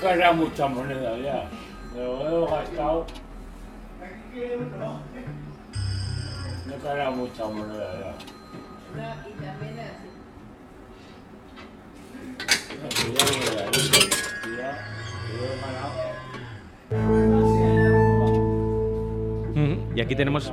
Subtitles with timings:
[0.00, 1.48] carga mucha moneda ya.
[1.94, 3.06] Lo he gastado.
[6.66, 8.14] No carga mucha moneda ya.
[8.96, 10.08] No, y también así.
[13.02, 13.70] Cuidado, cuidado,
[14.42, 14.90] cuidado,
[19.50, 20.52] Ujú, Y aquí tenemos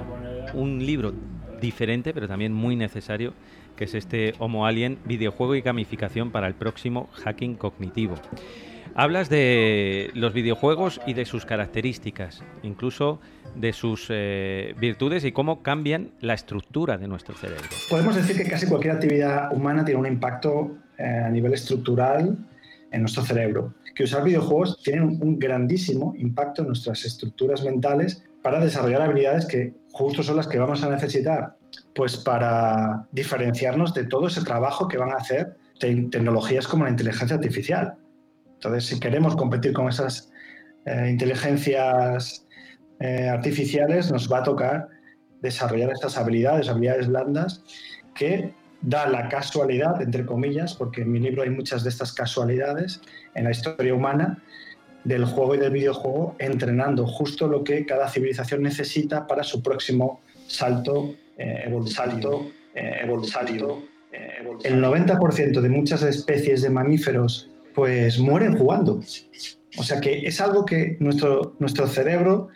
[0.54, 1.14] un libro
[1.62, 3.34] diferente, pero también muy necesario,
[3.76, 8.16] que es este Homo Alien, videojuego y gamificación para el próximo hacking cognitivo.
[9.00, 13.20] Hablas de los videojuegos y de sus características, incluso
[13.56, 17.62] de sus eh, virtudes y cómo cambian la estructura de nuestro cerebro.
[17.92, 22.40] Podemos decir que casi cualquier actividad humana tiene un impacto eh, a nivel estructural
[22.90, 23.76] en nuestro cerebro.
[23.94, 29.76] Que usar videojuegos tiene un, grandísimo impacto en nuestras estructuras mentales para desarrollar habilidades que
[29.92, 31.56] justo son las que vamos a necesitar
[31.94, 36.90] pues para diferenciarnos de todo ese trabajo que van a hacer te- tecnologías como la
[36.90, 37.94] inteligencia artificial.
[38.58, 40.32] Entonces, si queremos competir con esas
[40.86, 42.46] eh, inteligencias
[43.00, 44.88] eh, artificiales, nos va a tocar
[45.42, 47.64] desarrollar estas habilidades, habilidades blandas,
[48.16, 53.02] que da la casualidad, entre comillas, porque en mi libro hay muchas de estas casualidades
[53.36, 54.42] en la historia humana
[55.04, 60.22] del juego y del videojuego, entrenando justo lo que cada civilización necesita para su próximo
[60.48, 62.52] salto eh, evolutivo.
[62.74, 64.76] evolutivo, eh, evolutivo.
[64.76, 69.00] El 90% de muchas especies de mamíferos pues mueren jugando.
[69.78, 72.48] O sea que es algo que nuestro, nuestro cerebro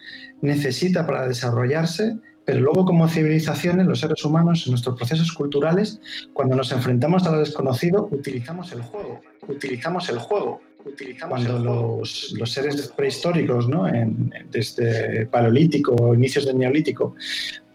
[0.42, 6.02] necesita para desarrollarse, pero luego como civilizaciones, los seres humanos, en nuestros procesos culturales,
[6.34, 10.60] cuando nos enfrentamos a lo desconocido, utilizamos el juego, utilizamos el juego.
[10.84, 11.60] Utilizamos cuando
[12.00, 13.88] los, los seres prehistóricos, ¿no?
[13.88, 17.14] En- desde Paleolítico, inicios del Neolítico,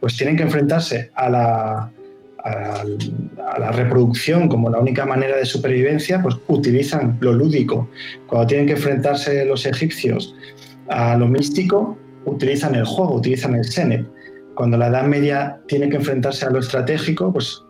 [0.00, 1.92] pues tienen que enfrentarse a la,
[2.46, 2.84] a,
[3.52, 7.88] a la reproducción como la única manera de supervivencia, pues utilizan lo lúdico.
[8.26, 10.34] Cuando tienen que enfrentarse los egipcios
[10.88, 14.06] a lo místico, utilizan el juego, utilizan el Senet.
[14.54, 17.62] Cuando la Edad Media tiene que enfrentarse a lo estratégico, pues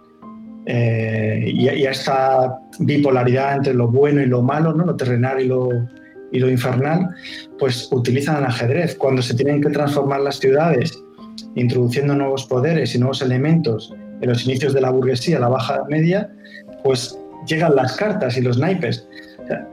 [0.66, 4.84] eh, y, y a esta bipolaridad entre lo bueno y lo malo, ¿no?
[4.84, 5.68] lo terrenal y lo,
[6.32, 7.10] y lo infernal,
[7.58, 8.96] pues utilizan el ajedrez.
[8.96, 10.98] Cuando se tienen que transformar las ciudades,
[11.54, 16.30] introduciendo nuevos poderes y nuevos elementos en los inicios de la burguesía, la baja media,
[16.82, 19.06] pues llegan las cartas y los naipes.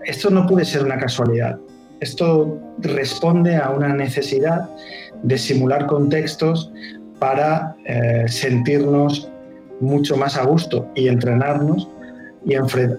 [0.05, 1.57] Esto no puede ser una casualidad.
[1.99, 4.69] Esto responde a una necesidad
[5.23, 6.71] de simular contextos
[7.19, 9.29] para eh, sentirnos
[9.79, 11.87] mucho más a gusto y entrenarnos
[12.45, 12.55] y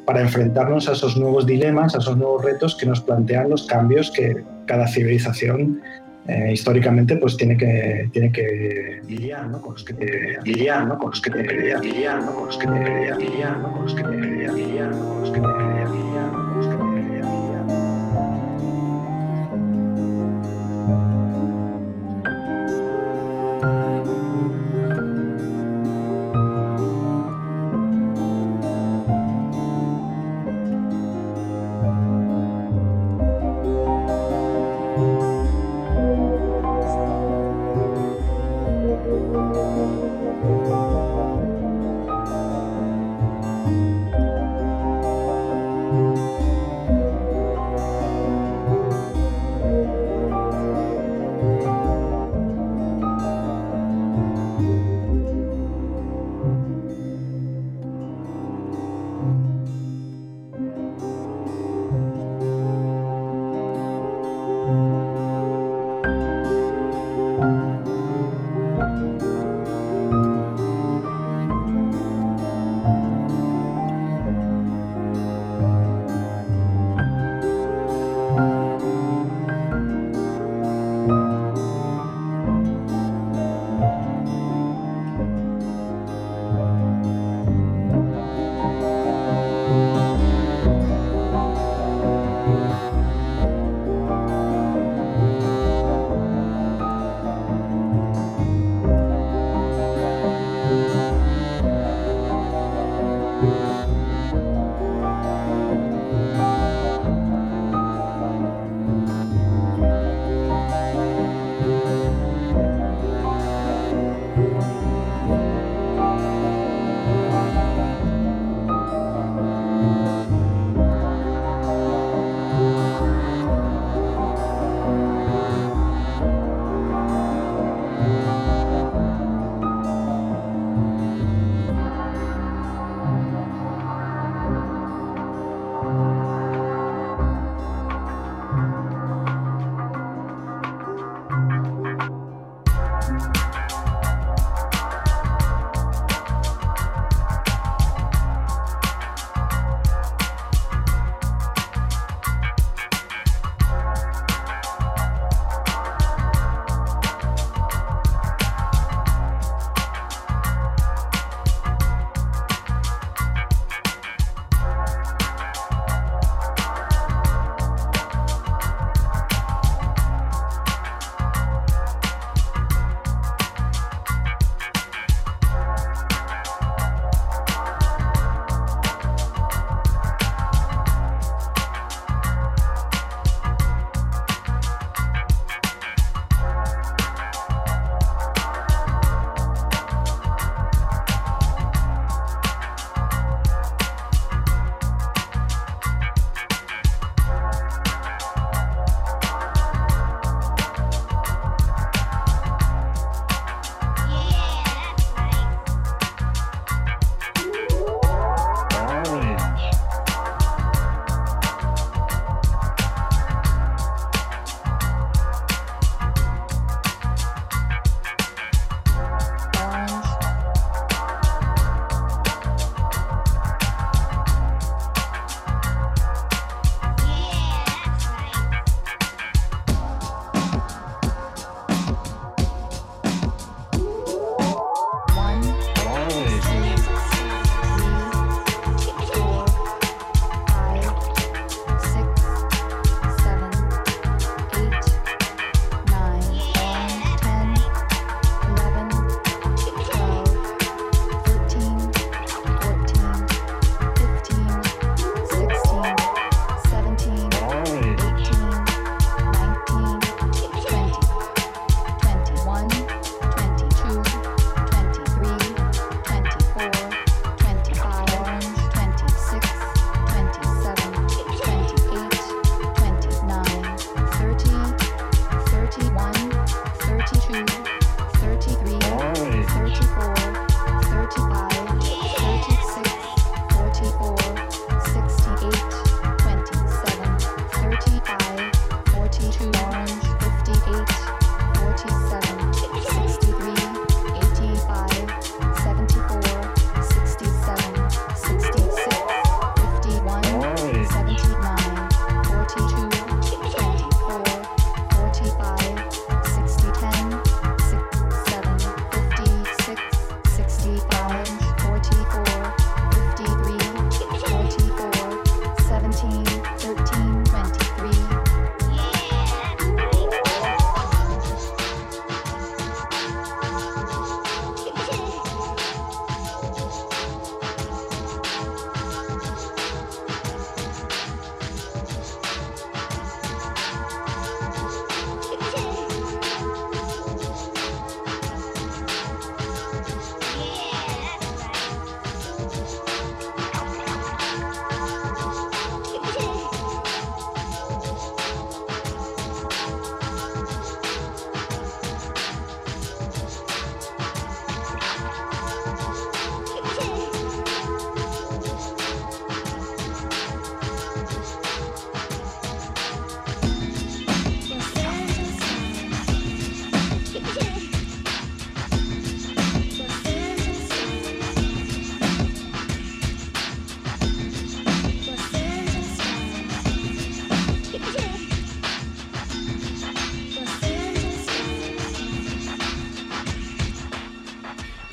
[0.07, 4.11] para enfrentarnos a esos nuevos dilemas, a esos nuevos retos que nos plantean los cambios
[4.11, 5.83] que cada civilización
[6.27, 9.61] eh, históricamente pues tiene que tiene que lidiar, ¿no?
[9.61, 10.99] Con los que te lidiar, ¿no?
[10.99, 12.35] Con los que te lidiar, lidiar, ¿no?
[12.35, 13.73] Con los que te lidiar, lidiar, ¿no?
[13.73, 15.09] Con los que te lidiar, lidiar, ¿no?
[15.09, 15.53] Con los que te te
[15.93, 16.44] lidiar,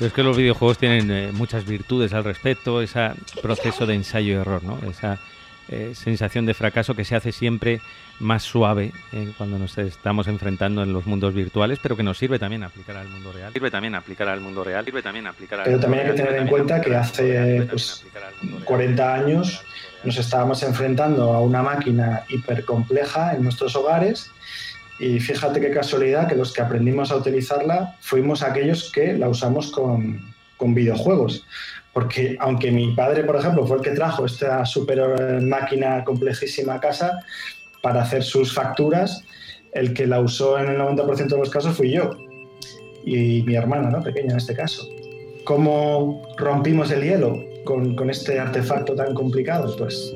[0.06, 4.36] es que los videojuegos tienen eh, muchas virtudes al respecto, ese proceso de ensayo y
[4.36, 4.78] error, ¿no?
[4.88, 5.18] Esa
[5.68, 7.80] eh, sensación de fracaso que se hace siempre
[8.18, 12.38] más suave eh, cuando nos estamos enfrentando en los mundos virtuales, pero que nos sirve
[12.38, 13.52] también a aplicar al mundo real.
[13.52, 14.84] Sirve también a aplicar al mundo real.
[14.84, 17.66] Sirve también a aplicar al Pero también hay que tener en cuenta que a hace
[17.70, 18.66] pues, también a aplicar al mundo real.
[18.66, 19.64] 40 años
[20.04, 24.30] nos estábamos enfrentando a una máquina hipercompleja en nuestros hogares
[25.02, 29.72] y fíjate qué casualidad que los que aprendimos a utilizarla fuimos aquellos que la usamos
[29.72, 30.20] con,
[30.56, 31.44] con videojuegos.
[31.92, 36.74] Porque aunque mi padre, por ejemplo, fue el que trajo esta super eh, máquina complejísima
[36.74, 37.18] a casa
[37.82, 39.24] para hacer sus facturas,
[39.72, 42.12] el que la usó en el 90% de los casos fui yo
[43.04, 44.04] y mi hermana, ¿no?
[44.04, 44.88] pequeña en este caso.
[45.42, 49.74] ¿Cómo rompimos el hielo con, con este artefacto tan complicado?
[49.76, 50.14] Pues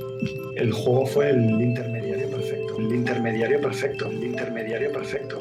[0.54, 5.40] el juego fue el intermediario perfecto, el intermediario perfecto, intermediario perfecto,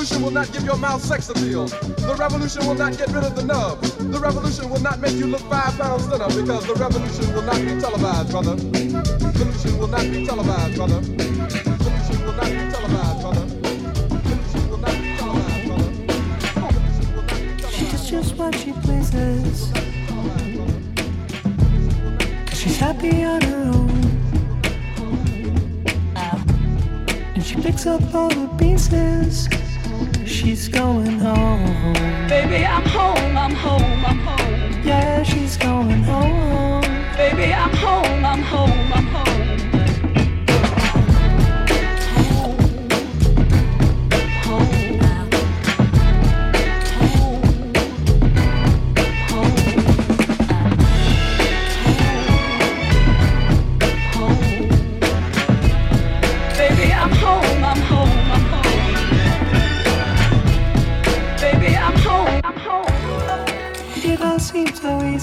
[0.00, 1.66] revolution will not give your mouth sex appeal.
[1.66, 3.82] The revolution will not get rid of the nub.
[3.82, 7.60] The revolution will not make you look five pounds thinner because the revolution will not
[7.60, 8.54] be televised, brother.
[8.56, 11.00] The revolution will not be televised, brother.
[11.00, 11.24] The
[11.68, 13.46] revolution will not be televised, brother.
[18.08, 19.70] Just what she pleases.
[22.46, 23.90] Cause she's happy on her own.
[27.34, 29.48] And she picks up all the pieces
[30.40, 31.92] she's going home.
[32.26, 34.82] Baby, I'm home, I'm home, I'm home.
[34.82, 36.80] Yeah, she's going home.
[37.16, 39.29] Baby, I'm home, I'm home, I'm home.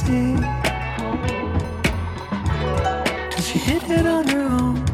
[0.04, 0.36] easy.
[3.32, 4.86] Cause she hit it on her own.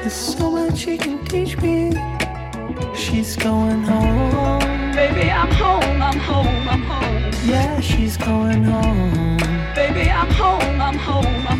[0.00, 1.92] There's so much she can teach me.
[2.94, 4.60] She's going home.
[4.94, 7.32] Baby, I'm home, I'm home, I'm home.
[7.44, 9.36] Yeah, she's going home.
[9.74, 11.59] Baby, I'm home, I'm home, I'm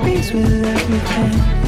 [0.00, 1.61] peace with everything.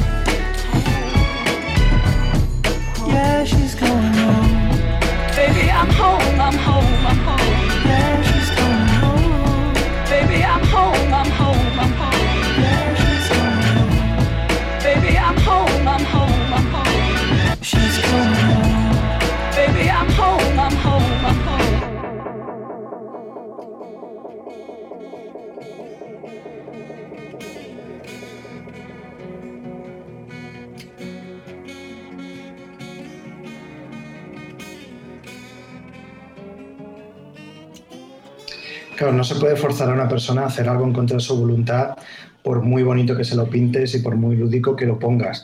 [39.15, 41.95] no se puede forzar a una persona a hacer algo en contra de su voluntad,
[42.43, 45.43] por muy bonito que se lo pintes y por muy lúdico que lo pongas.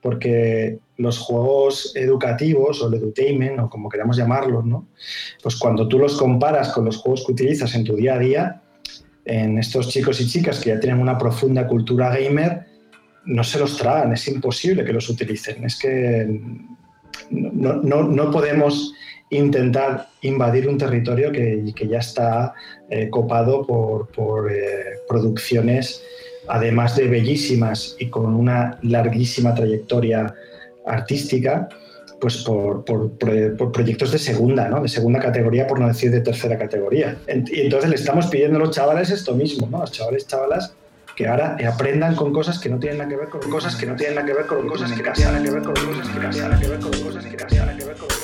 [0.00, 4.88] Porque los juegos educativos o el edutainment, o como queramos llamarlos, ¿no?
[5.42, 8.62] pues cuando tú los comparas con los juegos que utilizas en tu día a día,
[9.24, 12.66] en estos chicos y chicas que ya tienen una profunda cultura gamer,
[13.24, 15.64] no se los tragan, es imposible que los utilicen.
[15.64, 16.40] Es que
[17.30, 18.92] no, no, no podemos
[19.36, 22.54] intentar invadir un territorio que, que ya está
[23.10, 24.50] copado por, por
[25.08, 26.02] producciones,
[26.48, 30.34] además de bellísimas y con una larguísima trayectoria
[30.86, 31.68] artística,
[32.20, 33.10] pues por, por,
[33.56, 34.80] por, proyectos de segunda, ¿no?
[34.80, 37.16] De segunda categoría, por no decir de tercera categoría.
[37.26, 39.80] Y entonces le estamos pidiendo a los chavales esto mismo, ¿no?
[39.80, 40.72] Los chavales, chavalas,
[41.16, 43.96] que ahora aprendan con cosas que no tienen nada que ver con cosas que no
[43.96, 46.20] tienen nada que ver con cosas que no tienen nada que ver con cosas que
[46.20, 47.26] no tienen nada que ver con cosas que no tienen nada que ver con cosas
[47.26, 48.08] que no tienen nada que ver con cosas que no tienen nada que ver con
[48.08, 48.21] cosas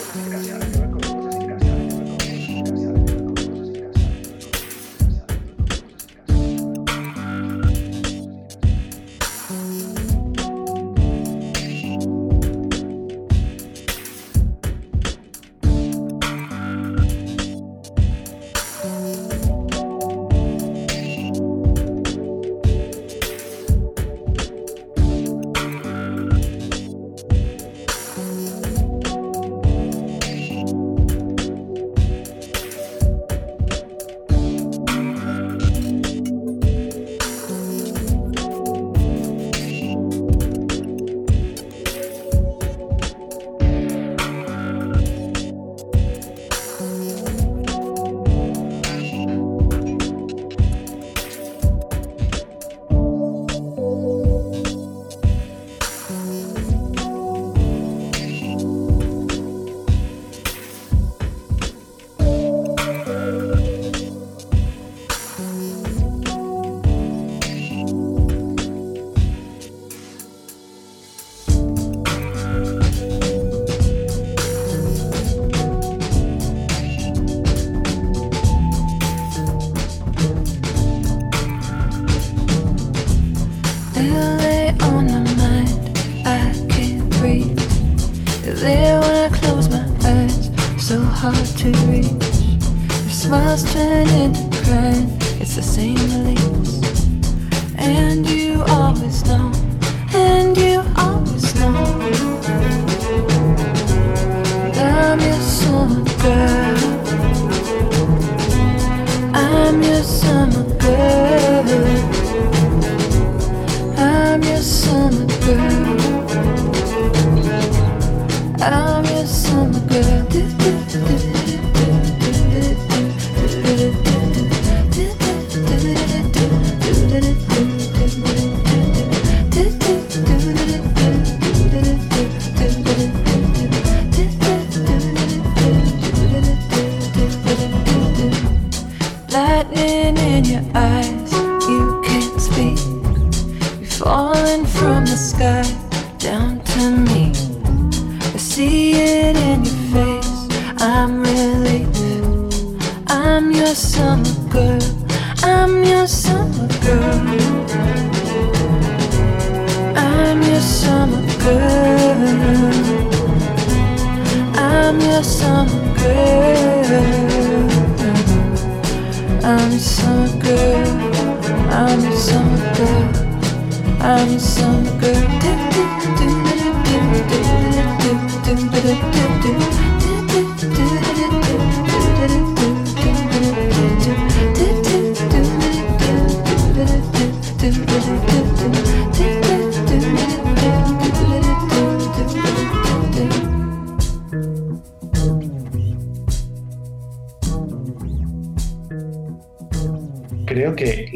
[91.19, 92.07] hard to reach.
[92.07, 95.11] Your smiles turn into crying.
[95.41, 96.58] It's the same relief.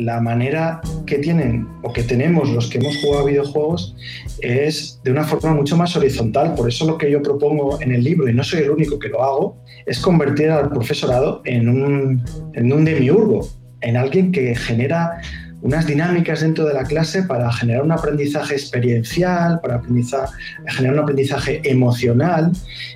[0.05, 3.95] La manera que tienen o que tenemos los que hemos jugado a videojuegos
[4.41, 6.55] es de una forma mucho más horizontal.
[6.55, 9.09] Por eso lo que yo propongo en el libro, y no soy el único que
[9.09, 13.49] lo hago, es convertir al profesorado en un, en un demiurgo,
[13.81, 15.21] en alguien que genera
[15.61, 20.29] unas dinámicas dentro de la clase para generar un aprendizaje experiencial, para aprendiza-
[20.67, 22.51] generar un aprendizaje emocional,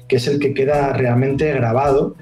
[0.09, 2.17] que es el que queda realmente grabado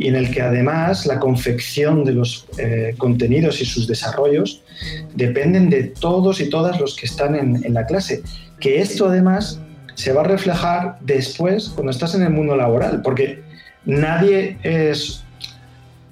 [0.00, 4.62] y en el que además la confección de los eh, contenidos y sus desarrollos
[5.14, 8.22] dependen de todos y todas los que están en, en la clase.
[8.58, 9.60] Que esto además
[9.96, 13.42] se va a reflejar después cuando estás en el mundo laboral, porque
[13.84, 15.22] nadie es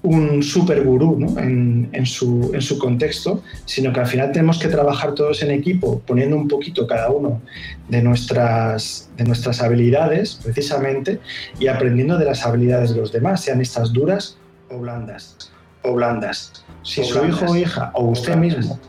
[0.03, 1.39] un super gurú ¿no?
[1.41, 5.51] en, en su, en su contexto, sino que al final tenemos que trabajar todos en
[5.51, 7.43] equipo, poniendo un poquito cada uno
[7.89, 11.21] de nuestras, de nuestras habilidades, precisamente,
[11.59, 14.39] y aprendiendo de las habilidades de los demás, sean estas duras
[14.71, 15.51] o blandas.
[15.83, 16.65] O blandas.
[16.83, 17.43] Si O su blandas.
[17.43, 18.57] hijo o hija, o usted blandas.
[18.57, 18.81] mismo,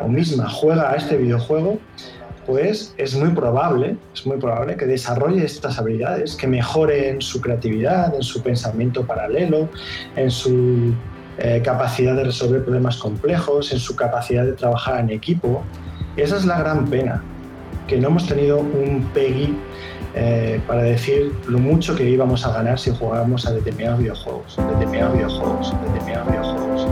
[0.00, 1.78] o misma juega a este videojuego,
[2.46, 7.40] pues es muy probable, es muy probable que desarrolle estas habilidades, que mejore en su
[7.40, 9.68] creatividad, en su pensamiento paralelo,
[10.14, 10.94] en su
[11.38, 15.62] eh, capacidad de resolver problemas complejos, en su capacidad de trabajar en equipo.
[16.16, 17.22] Esa es la gran pena,
[17.88, 19.54] que no hemos tenido un PEGI
[20.14, 25.14] eh, para decir lo mucho que íbamos a ganar si jugáramos a determinados videojuegos, determinados
[25.14, 26.86] videojuegos, determinados videojuegos,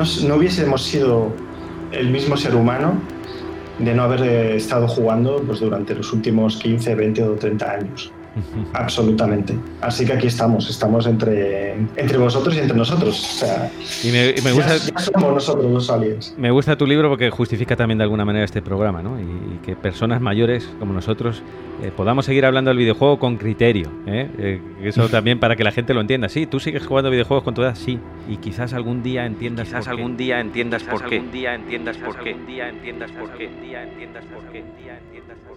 [0.00, 1.32] no, no hubiésemos sido
[1.92, 2.94] el mismo ser humano
[3.78, 8.12] de no haber eh, estado jugando pues, durante los últimos 15, 20 o 30 años.
[8.74, 9.58] Absolutamente.
[9.80, 13.18] Así que aquí estamos, estamos entre, entre vosotros y entre nosotros.
[13.18, 13.70] O sea,
[14.04, 16.34] Y me, y me gusta, ya, ya somos nosotros los aliens.
[16.38, 19.18] me gusta tu libro porque justifica también de alguna manera este programa, ¿no?
[19.20, 21.42] Y, y que personas mayores como nosotros
[21.82, 23.90] eh, podamos seguir hablando del videojuego con criterio.
[24.06, 24.28] ¿eh?
[24.38, 26.28] Eh, eso también para que la gente lo entienda.
[26.28, 27.98] Sí, tú sigues jugando videojuegos con tu edad, sí.
[28.28, 30.02] Y quizás algún día entiendas Quizás por qué.
[30.02, 31.16] algún día entiendas Quizás por qué.
[31.16, 32.30] algún día entiendas por qué.
[32.30, 33.46] Algún día entiendas por qué.
[33.46, 34.58] Algún día entiendas por qué.
[34.58, 35.49] Algún día entiendas por qué.